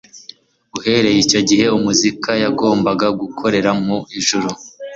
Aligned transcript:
Uhereye 0.77 1.17
icyo 1.25 1.39
gihe, 1.49 1.65
Umukiza 1.77 2.31
yagombaga 2.43 3.07
gukorera 3.21 3.69
mu 3.83 3.97
ijuru, 4.19 4.49